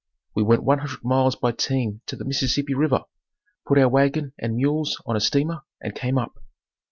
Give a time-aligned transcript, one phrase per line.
[0.33, 3.03] We went one hundred miles by team to the Mississippi river,
[3.67, 6.39] put our wagon and mules on a steamer, and came up.